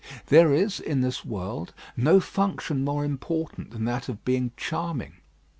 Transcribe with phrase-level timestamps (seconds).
[0.29, 5.17] There is, in this world, no function more important than that of being charming.